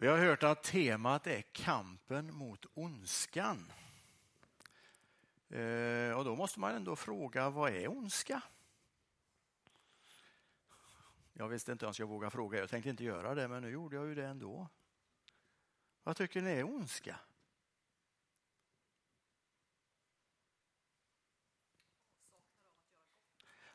[0.00, 3.72] Vi har hört att temat är kampen mot ondskan.
[5.48, 8.42] Eh, och då måste man ändå fråga, vad är ondska?
[11.32, 13.96] Jag visste inte ens jag vågade fråga, jag tänkte inte göra det, men nu gjorde
[13.96, 14.68] jag ju det ändå.
[16.02, 17.16] Vad tycker ni är ondska?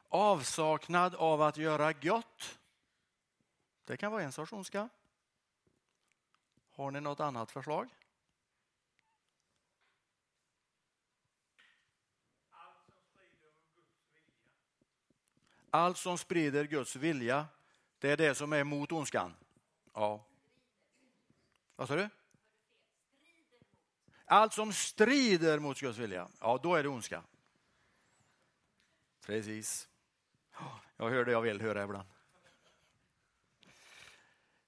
[0.08, 2.60] Avsaknad av att göra gott.
[3.84, 4.90] Det kan vara en sorts ondska.
[6.76, 7.90] Har ni något annat förslag?
[15.70, 17.48] Allt som sprider Guds vilja,
[18.00, 19.36] det är det som är mot ondskan.
[19.94, 20.26] Ja.
[21.76, 22.10] Vad sa du?
[24.26, 27.24] Allt som strider mot Guds vilja, ja då är det ondska.
[29.26, 29.90] Precis.
[30.98, 32.10] Jag hör det jag vill höra ibland.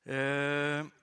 [0.04, 0.97] Eh,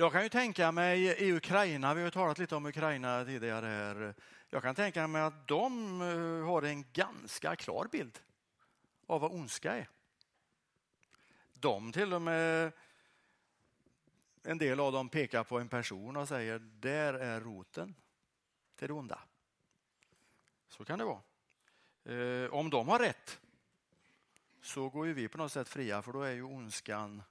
[0.00, 4.14] jag kan ju tänka mig i Ukraina, vi har talat lite om Ukraina tidigare här.
[4.48, 8.18] Jag kan tänka mig att de eh, har en ganska klar bild
[9.06, 9.88] av vad ondska är.
[11.52, 12.72] De till och med,
[14.42, 17.94] en del av dem pekar på en person och säger där är roten
[18.76, 19.20] till det onda.
[20.68, 21.22] Så kan det vara.
[22.04, 23.40] Eh, om de har rätt
[24.62, 27.22] så går ju vi på något sätt fria för då är ju ondskan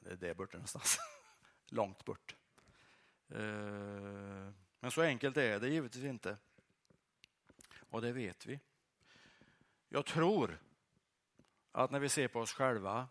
[0.00, 0.98] det är där borta någonstans.
[1.68, 2.36] Långt bort.
[3.28, 6.36] Eh, men så enkelt är det givetvis inte.
[7.90, 8.60] Och det vet vi.
[9.88, 10.58] Jag tror
[11.72, 13.08] att när vi ser på oss själva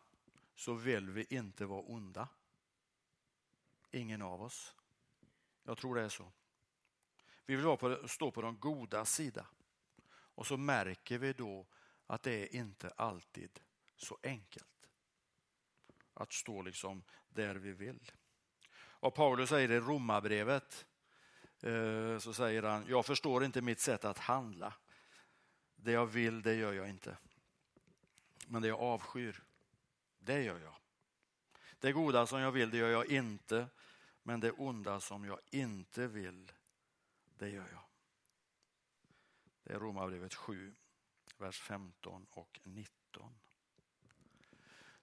[0.56, 2.28] så vill vi inte vara onda.
[3.92, 4.76] Ingen av oss.
[5.64, 6.32] Jag tror det är så.
[7.46, 9.46] Vi vill på, stå på de goda sida.
[10.10, 11.68] Och så märker vi då
[12.08, 13.60] att det är inte alltid
[13.96, 14.79] så enkelt
[16.20, 18.12] att stå liksom där vi vill.
[18.76, 20.86] Och Paulus säger i Romarbrevet
[21.62, 24.74] eh, så säger han, jag förstår inte mitt sätt att handla.
[25.76, 27.18] Det jag vill, det gör jag inte.
[28.48, 29.44] Men det jag avskyr,
[30.20, 30.76] det gör jag.
[31.80, 33.68] Det goda som jag vill, det gör jag inte.
[34.24, 36.52] Men det onda som jag inte vill,
[37.38, 37.84] det gör jag.
[39.64, 40.76] Det är Romarbrevet 7,
[41.38, 43.40] vers 15 och 19.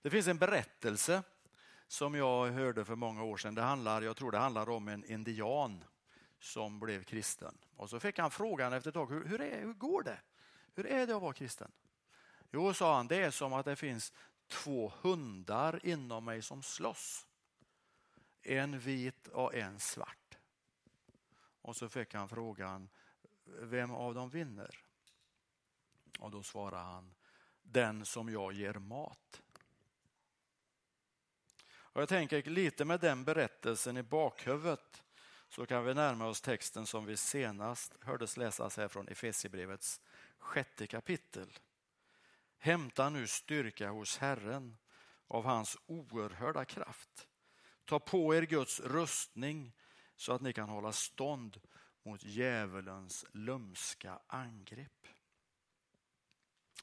[0.03, 1.23] Det finns en berättelse
[1.89, 3.55] som jag hörde för många år sedan.
[3.55, 5.85] Det handlar, jag tror det handlar om en indian
[6.39, 7.59] som blev kristen.
[7.77, 10.19] Och så fick han frågan efter ett tag, hur, hur, är, hur går det?
[10.75, 11.73] Hur är det att vara kristen?
[12.51, 14.13] Jo, sa han, det är som att det finns
[14.49, 17.27] två hundar inom mig som slåss.
[18.43, 20.39] En vit och en svart.
[21.63, 22.89] Och så fick han frågan,
[23.45, 24.79] vem av dem vinner?
[26.19, 27.15] Och då svarade han,
[27.63, 29.43] den som jag ger mat.
[31.97, 35.03] Och jag tänker lite med den berättelsen i bakhuvudet
[35.49, 40.01] så kan vi närma oss texten som vi senast hördes läsas här från Efesierbrevets
[40.39, 41.59] sjätte kapitel.
[42.59, 44.77] Hämta nu styrka hos Herren
[45.27, 47.29] av hans oerhörda kraft.
[47.85, 49.73] Ta på er Guds rustning
[50.17, 51.61] så att ni kan hålla stånd
[52.03, 55.09] mot djävulens lumska angrepp.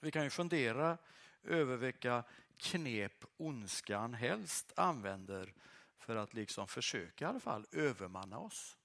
[0.02, 0.98] Vi kan ju fundera
[1.44, 2.24] över vilka
[2.58, 5.54] knep ondskan helst använder
[5.98, 8.78] för att liksom försöka i alla fall övermanna oss,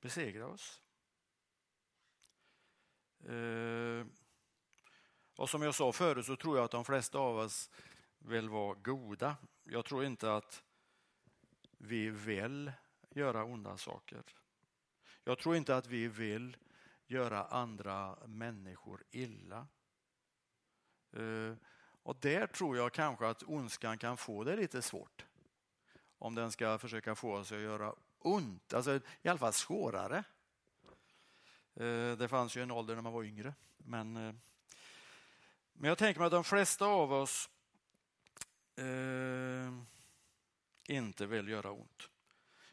[0.00, 0.82] besegra oss.
[3.28, 4.06] Eh,
[5.36, 7.70] och som jag sa förut så tror jag att de flesta av oss
[8.18, 9.36] vill vara goda.
[9.64, 10.64] Jag tror inte att
[11.78, 12.72] vi vill
[13.10, 14.22] göra onda saker.
[15.24, 16.56] Jag tror inte att vi vill
[17.06, 19.66] göra andra människor illa.
[21.12, 21.54] Eh,
[22.04, 25.24] och där tror jag kanske att ondskan kan få det lite svårt.
[26.18, 30.24] Om den ska försöka få oss att göra ont, alltså i alla fall svårare.
[31.74, 33.54] Eh, det fanns ju en ålder när man var yngre.
[33.76, 34.34] Men, eh,
[35.72, 37.50] men jag tänker mig att de flesta av oss
[38.76, 39.72] eh,
[40.88, 42.08] inte vill göra ont.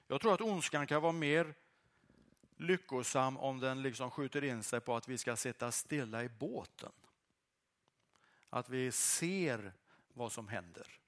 [0.07, 1.53] Jag tror att ondskan kan vara mer
[2.57, 6.91] lyckosam om den liksom skjuter in sig på att vi ska sitta stilla i båten.
[8.53, 9.73] Att vi ser
[10.13, 10.99] vad som händer.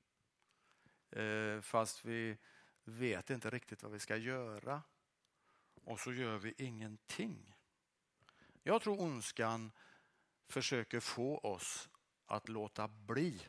[1.09, 2.37] Eh, fast vi
[2.83, 4.81] vet inte riktigt vad vi ska göra.
[5.83, 7.55] Och så gör vi ingenting.
[8.63, 9.71] Jag tror ondskan
[10.47, 11.89] försöker få oss
[12.25, 13.41] att låta bli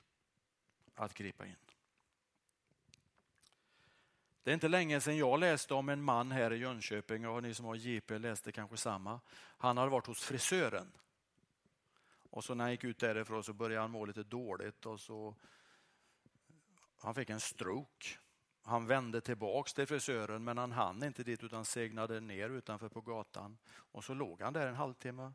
[0.95, 1.57] att gripa in.
[4.43, 7.55] Det är inte länge sedan jag läste om en man här i Jönköping och ni
[7.55, 9.21] som har JP läste kanske samma.
[9.37, 10.93] Han hade varit hos frisören.
[12.35, 15.35] Och så när han gick ut därifrån så började han må lite dåligt och så
[16.97, 18.07] Han fick en stroke.
[18.63, 23.01] Han vände tillbaks till frisören men han hann inte dit utan segnade ner utanför på
[23.01, 23.59] gatan.
[23.67, 25.33] Och så låg han där en halvtimme.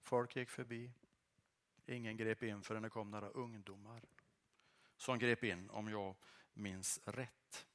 [0.00, 0.92] Folk gick förbi.
[1.86, 4.02] Ingen grep in förrän det kom några ungdomar
[4.96, 6.14] som grep in om jag
[6.54, 7.66] minns rätt.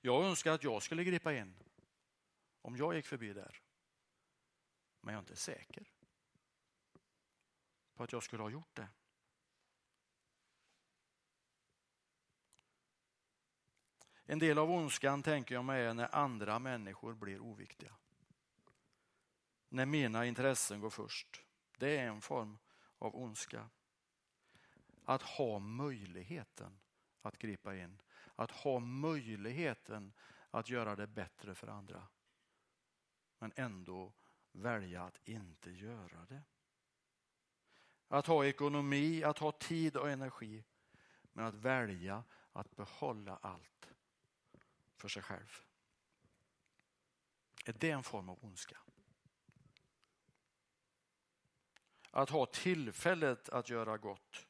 [0.00, 1.54] Jag önskar att jag skulle gripa in
[2.62, 3.60] om jag gick förbi där.
[5.00, 5.86] Men jag är inte säker
[8.00, 8.88] på att jag skulle ha gjort det.
[14.24, 17.96] En del av ondskan tänker jag mig är när andra människor blir oviktiga.
[19.68, 21.44] När mina intressen går först.
[21.78, 22.58] Det är en form
[22.98, 23.70] av ondska.
[25.04, 26.80] Att ha möjligheten
[27.22, 28.02] att gripa in.
[28.34, 30.12] Att ha möjligheten
[30.50, 32.06] att göra det bättre för andra.
[33.38, 34.12] Men ändå
[34.52, 36.42] välja att inte göra det.
[38.12, 40.64] Att ha ekonomi, att ha tid och energi.
[41.32, 43.88] Men att välja att behålla allt
[44.96, 45.60] för sig själv.
[47.64, 48.78] Är det en form av ondska?
[52.10, 54.46] Att ha tillfället att göra gott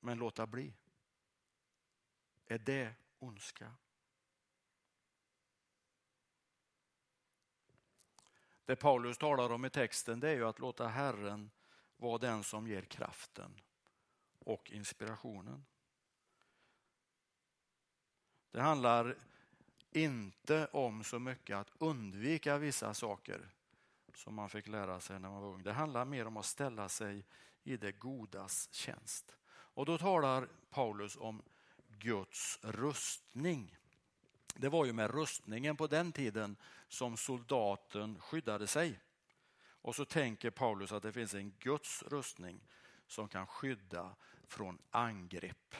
[0.00, 0.74] men låta bli.
[2.46, 3.74] Är det ondska?
[8.66, 11.50] Det Paulus talar om i texten det är ju att låta Herren
[11.96, 13.60] vara den som ger kraften
[14.38, 15.64] och inspirationen.
[18.50, 19.16] Det handlar
[19.90, 23.48] inte om så mycket att undvika vissa saker
[24.14, 25.62] som man fick lära sig när man var ung.
[25.62, 27.26] Det handlar mer om att ställa sig
[27.62, 29.36] i det godas tjänst.
[29.48, 31.42] Och då talar Paulus om
[31.88, 33.76] Guds rustning.
[34.58, 36.56] Det var ju med rustningen på den tiden
[36.88, 39.00] som soldaten skyddade sig.
[39.86, 42.60] Och så tänker Paulus att det finns en Guds rustning
[43.06, 44.14] som kan skydda
[44.46, 45.74] från angrepp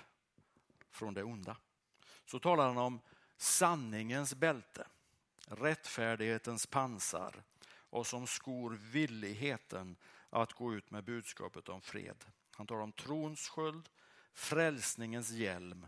[0.90, 1.56] från det onda.
[2.24, 3.00] Så talar han om
[3.36, 4.86] sanningens bälte,
[5.46, 9.96] rättfärdighetens pansar och som skor villigheten
[10.30, 12.24] att gå ut med budskapet om fred.
[12.50, 13.88] Han talar om trons sköld,
[14.32, 15.86] frälsningens hjälm,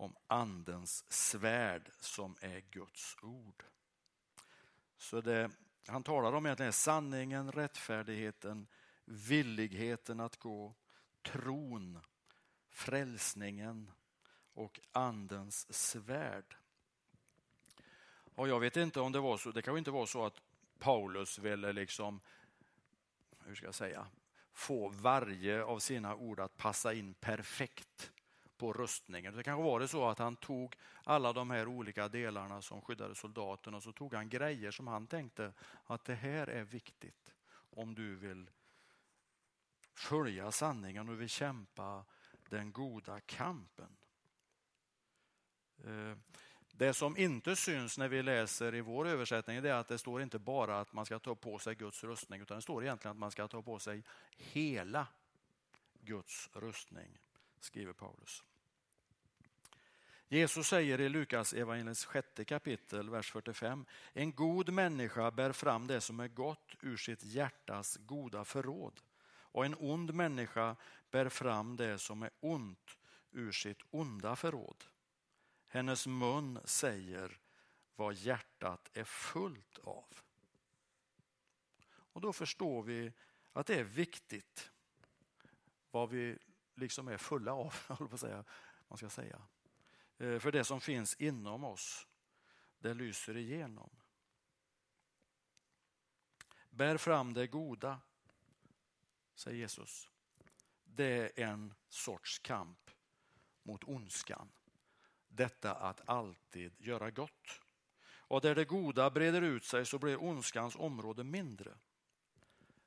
[0.00, 3.64] om andens svärd som är Guds ord.
[4.96, 5.50] Så det,
[5.86, 8.66] han talar om egentligen sanningen, rättfärdigheten,
[9.04, 10.74] villigheten att gå,
[11.22, 12.00] tron,
[12.68, 13.90] frälsningen
[14.54, 16.56] och andens svärd.
[18.34, 20.40] Och jag vet inte om det var så, det kan inte vara så att
[20.78, 22.20] Paulus ville liksom,
[23.44, 24.06] hur ska jag säga,
[24.52, 28.12] få varje av sina ord att passa in perfekt
[28.60, 29.34] på rustningen.
[29.34, 33.14] Det kanske var det så att han tog alla de här olika delarna som skyddade
[33.14, 35.52] soldaten och så tog han grejer som han tänkte
[35.84, 38.50] att det här är viktigt om du vill
[39.94, 42.04] följa sanningen och vill kämpa
[42.48, 43.96] den goda kampen.
[45.84, 46.16] Eh,
[46.72, 50.38] det som inte syns när vi läser i vår översättning är att det står inte
[50.38, 53.30] bara att man ska ta på sig Guds rustning utan det står egentligen att man
[53.30, 54.04] ska ta på sig
[54.36, 55.06] hela
[56.00, 57.18] Guds rustning,
[57.60, 58.44] skriver Paulus.
[60.32, 63.86] Jesus säger i Lukas evangeliets sjätte kapitel, vers 45.
[64.12, 69.64] En god människa bär fram det som är gott ur sitt hjärtas goda förråd och
[69.64, 70.76] en ond människa
[71.10, 72.98] bär fram det som är ont
[73.30, 74.84] ur sitt onda förråd.
[75.68, 77.38] Hennes mun säger
[77.96, 80.06] vad hjärtat är fullt av.
[81.88, 83.12] Och då förstår vi
[83.52, 84.70] att det är viktigt
[85.90, 86.38] vad vi
[86.74, 87.74] liksom är fulla av,
[88.88, 89.42] man ska säga.
[90.20, 92.06] Eh, för det som finns inom oss,
[92.78, 93.90] det lyser igenom.
[96.70, 98.00] Bär fram det goda,
[99.34, 100.10] säger Jesus.
[100.84, 102.90] Det är en sorts kamp
[103.62, 104.52] mot ondskan
[105.28, 107.60] detta att alltid göra gott.
[108.02, 111.78] Och där det goda breder ut sig så blir ondskans område mindre.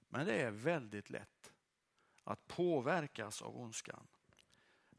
[0.10, 1.54] Men det är väldigt lätt
[2.24, 4.08] att påverkas av ondskan.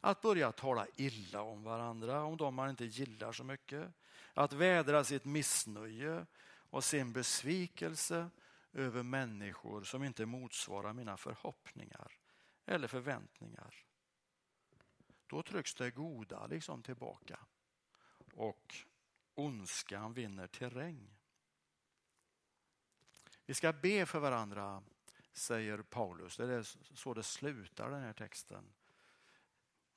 [0.04, 3.92] Att börja tala illa om varandra, om de man inte gillar så mycket.
[4.34, 6.26] Att vädra sitt missnöje
[6.70, 8.30] och sin besvikelse
[8.72, 12.12] över människor som inte motsvarar mina förhoppningar
[12.66, 13.84] eller förväntningar
[15.26, 17.38] då trycks det goda liksom tillbaka
[18.34, 18.74] och
[19.34, 21.16] ondskan vinner terräng.
[23.46, 24.82] Vi ska be för varandra,
[25.32, 26.36] säger Paulus.
[26.36, 26.62] Det är
[26.94, 28.64] så det slutar den här texten.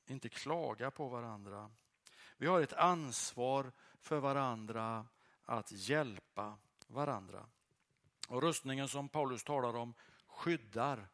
[0.08, 1.72] Inte klaga på varandra.
[2.38, 3.72] Vi har ett ansvar
[4.02, 5.06] för varandra
[5.46, 7.46] att hjälpa varandra.
[8.28, 9.94] Och rustningen som Paulus talar om
[10.28, 11.10] skyddar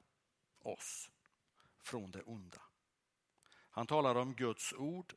[0.59, 1.11] oss
[1.81, 2.61] från det onda.
[3.69, 5.13] Han talar om Guds ord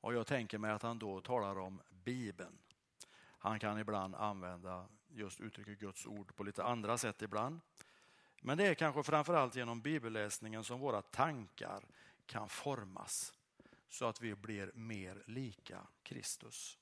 [0.00, 2.58] och jag tänker mig att han då talar om Bibeln.
[3.38, 7.60] Han kan ibland använda just uttrycket Guds ord på lite andra sätt ibland.
[8.40, 11.84] Men det är kanske framförallt genom bibelläsningen som våra tankar
[12.28, 13.32] kan formas
[13.88, 16.78] så att vi blir mer lika Kristus.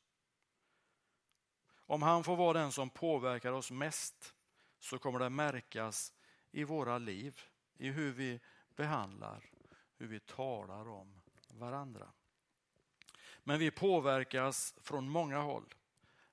[1.76, 4.34] Om han får vara den som påverkar oss mest
[4.78, 6.12] så kommer det märkas
[6.50, 7.40] i våra liv,
[7.76, 8.40] i hur vi
[8.76, 9.50] behandlar,
[9.96, 12.12] hur vi talar om varandra.
[13.44, 15.74] Men vi påverkas från många håll.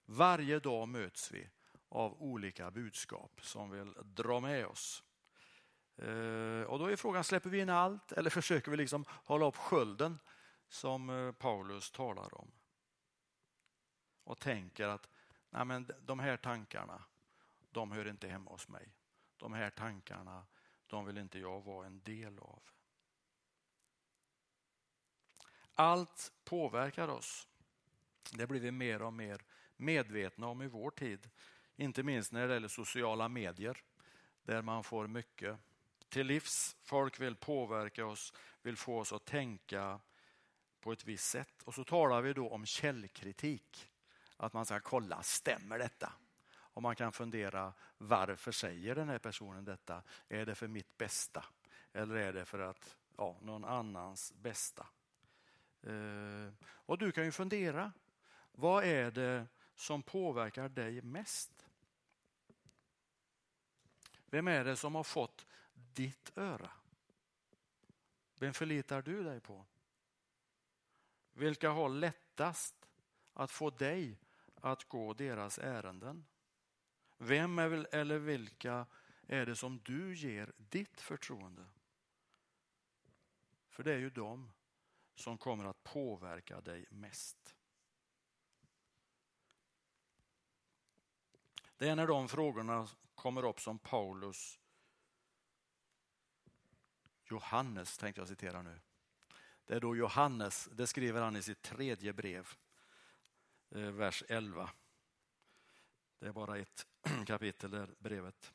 [0.05, 1.49] Varje dag möts vi
[1.89, 5.03] av olika budskap som vill dra med oss.
[5.97, 9.55] Eh, och då är frågan, släpper vi in allt eller försöker vi liksom hålla upp
[9.55, 10.19] skölden
[10.67, 12.51] som eh, Paulus talar om?
[14.23, 15.09] Och tänker att
[15.49, 17.03] nej men de här tankarna,
[17.71, 18.93] de hör inte hemma hos mig.
[19.37, 20.45] De här tankarna,
[20.87, 22.63] de vill inte jag vara en del av.
[25.73, 27.47] Allt påverkar oss.
[28.31, 29.41] Det blir vi mer och mer
[29.77, 31.29] medvetna om i vår tid.
[31.75, 33.83] Inte minst när det gäller sociala medier
[34.43, 35.59] där man får mycket
[36.13, 36.75] till livs.
[36.81, 39.99] Folk vill påverka oss, vill få oss att tänka
[40.79, 41.63] på ett visst sätt.
[41.63, 43.89] Och så talar vi då om källkritik.
[44.37, 46.13] Att man ska kolla, stämmer detta?
[46.51, 50.03] Och man kan fundera, varför säger den här personen detta?
[50.29, 51.45] Är det för mitt bästa?
[51.93, 54.87] Eller är det för att ja, någon annans bästa?
[55.81, 57.91] Eh, och du kan ju fundera,
[58.51, 61.67] vad är det som påverkar dig mest?
[64.25, 65.45] Vem är det som har fått
[65.93, 66.71] ditt öra?
[68.39, 69.65] Vem förlitar du dig på?
[71.33, 72.89] Vilka har lättast
[73.33, 74.19] att få dig
[74.55, 76.25] att gå deras ärenden?
[77.17, 78.85] Vem eller vilka
[79.27, 81.65] är det som du ger ditt förtroende?
[83.69, 84.51] För det är ju de
[85.15, 87.55] som kommer att påverka dig mest.
[91.77, 94.59] Det är när de frågorna kommer upp som Paulus
[97.33, 98.79] Johannes tänkte jag citera nu.
[99.65, 102.47] Det är då Johannes, det skriver han i sitt tredje brev,
[103.69, 104.69] eh, vers 11.
[106.19, 106.87] Det är bara ett
[107.27, 108.53] kapitel där brevet.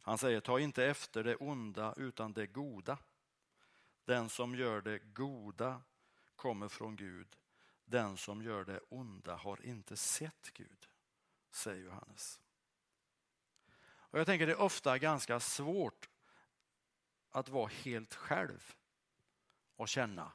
[0.00, 2.98] Han säger, ta inte efter det onda utan det goda.
[4.04, 5.82] Den som gör det goda
[6.36, 7.36] kommer från Gud.
[7.84, 10.88] Den som gör det onda har inte sett Gud,
[11.50, 12.40] säger Johannes.
[13.84, 16.08] Och Jag tänker det är ofta ganska svårt
[17.30, 18.74] att vara helt själv
[19.76, 20.32] och känna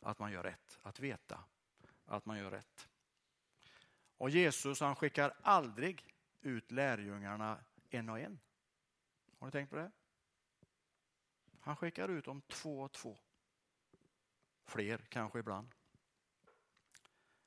[0.00, 1.44] att man gör rätt, att veta
[2.04, 2.88] att man gör rätt.
[4.16, 8.40] Och Jesus han skickar aldrig ut lärjungarna en och en.
[9.38, 9.92] Har ni tänkt på det?
[11.60, 13.18] Han skickar ut dem två och två.
[14.64, 15.74] Fler kanske ibland.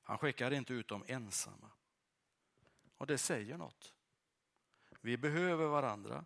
[0.01, 1.71] Han skickar inte ut dem ensamma.
[2.97, 3.95] Och det säger något.
[5.01, 6.25] Vi behöver varandra.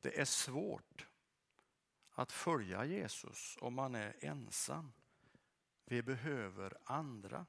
[0.00, 1.06] Det är svårt
[2.10, 4.92] att följa Jesus om man är ensam.
[5.84, 7.46] Vi behöver andra.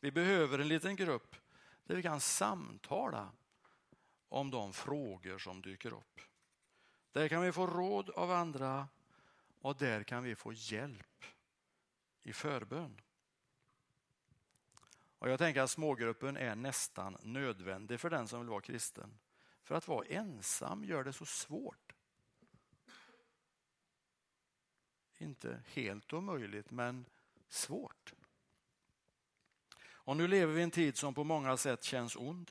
[0.00, 1.36] Vi behöver en liten grupp
[1.84, 3.32] där vi kan samtala
[4.28, 6.20] om de frågor som dyker upp.
[7.12, 8.88] Där kan vi få råd av andra
[9.60, 11.24] och där kan vi få hjälp
[12.22, 13.00] i förbön.
[15.18, 19.18] Och jag tänker att smågruppen är nästan nödvändig för den som vill vara kristen.
[19.62, 21.92] För att vara ensam gör det så svårt.
[25.18, 27.04] Inte helt omöjligt, men
[27.48, 28.12] svårt.
[30.04, 32.50] Och nu lever vi i en tid som på många sätt känns ond.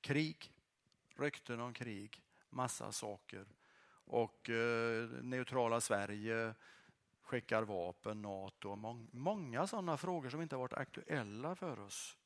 [0.00, 0.52] Krig,
[1.16, 3.46] rykten om krig, massa saker.
[4.06, 6.54] Och eh, neutrala Sverige
[7.22, 12.16] skickar vapen, NATO, mång, många sådana frågor som inte har varit aktuella för oss.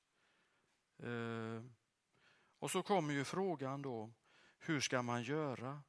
[0.98, 1.62] Eh,
[2.58, 4.10] och så kommer ju frågan då,
[4.58, 5.82] hur ska man göra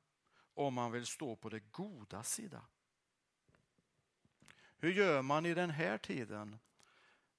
[0.54, 2.66] om man vill stå på det goda sida?
[4.78, 6.60] Hur gör man i den här tiden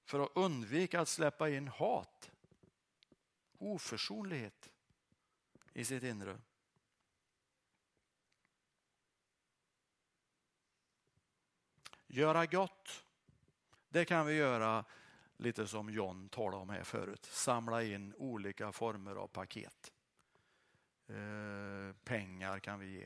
[0.05, 2.31] för att undvika att släppa in hat,
[3.59, 4.71] oförsonlighet
[5.73, 6.41] i sitt inre?
[12.07, 13.05] Göra gott,
[13.89, 14.85] det kan vi göra
[15.41, 17.25] lite som John talade om här förut.
[17.25, 19.93] Samla in olika former av paket.
[21.07, 23.05] Eh, pengar kan vi ge.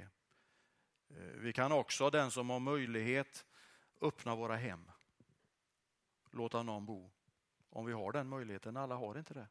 [1.08, 3.46] Eh, vi kan också, den som har möjlighet,
[4.00, 4.90] öppna våra hem.
[6.30, 7.10] Låta någon bo.
[7.70, 8.76] Om vi har den möjligheten.
[8.76, 9.48] Alla har inte det.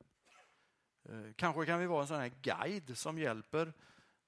[1.04, 3.74] Eh, kanske kan vi vara en sån här guide som hjälper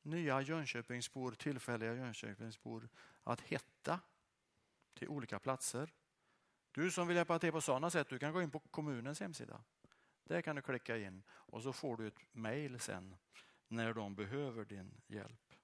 [0.02, 2.90] nya Jönköpingsbor, tillfälliga Jönköpingsbor
[3.24, 4.00] att hetta
[4.94, 5.94] till olika platser.
[6.75, 9.63] Du som vill hjälpa till på sådana sätt, du kan gå in på kommunens hemsida.
[10.24, 13.15] Där kan du klicka in och så får du ett mejl sen
[13.67, 15.55] när de behöver din hjälp.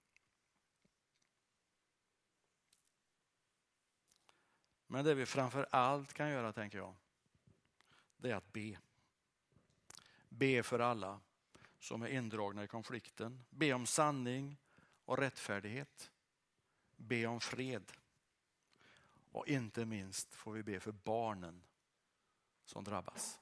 [4.87, 6.95] Men det vi framför allt kan göra, tänker jag,
[8.17, 8.79] det är att be.
[10.29, 11.19] Be för alla
[11.79, 13.43] som är indragna i konflikten.
[13.49, 14.57] Be om sanning
[15.05, 16.11] och rättfärdighet.
[16.95, 17.91] Be om fred.
[19.31, 21.63] Och inte minst får vi be för barnen
[22.65, 23.39] som drabbas.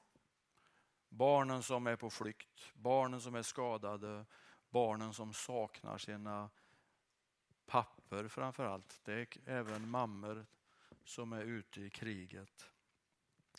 [1.10, 4.26] Barnen som är på flykt, barnen som är skadade,
[4.70, 6.50] barnen som saknar sina
[7.66, 9.00] papper framför allt.
[9.04, 10.46] Det är även mammor
[11.04, 12.72] som är ute i kriget.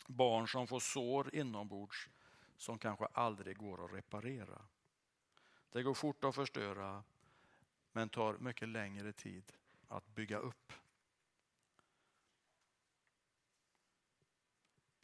[0.07, 2.09] Barn som får sår inombords
[2.57, 4.61] som kanske aldrig går att reparera.
[5.69, 7.03] Det går fort att förstöra
[7.91, 9.53] men tar mycket längre tid
[9.87, 10.73] att bygga upp.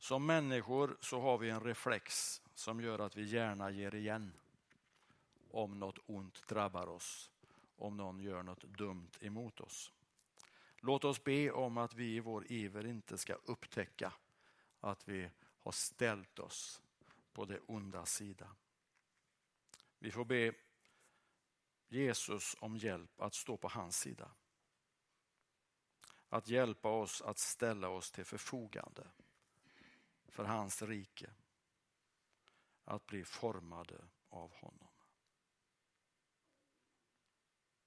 [0.08, 4.34] Som människor så har vi en reflex som gör att vi gärna ger igen
[5.52, 7.32] om något ont drabbar oss,
[7.78, 9.92] om någon gör något dumt emot oss.
[10.78, 14.14] Låt oss be om att vi i vår iver inte ska upptäcka
[14.80, 15.30] att vi
[15.64, 16.82] har ställt oss
[17.34, 18.48] på det onda sida.
[20.00, 20.54] Vi får be
[21.88, 24.32] Jesus om hjälp att stå på hans sida.
[26.30, 29.08] Att hjälpa oss att ställa oss till förfogande
[30.28, 31.30] för hans rike.
[32.84, 34.97] Att bli formade av honom.